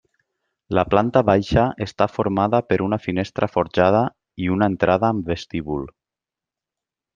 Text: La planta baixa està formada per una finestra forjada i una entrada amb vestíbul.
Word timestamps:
La 0.77 0.83
planta 0.93 1.21
baixa 1.27 1.65
està 1.87 2.07
formada 2.13 2.63
per 2.71 2.79
una 2.87 2.99
finestra 3.03 3.51
forjada 3.57 4.01
i 4.47 4.51
una 4.57 4.73
entrada 4.75 5.13
amb 5.15 5.33
vestíbul. 5.35 5.89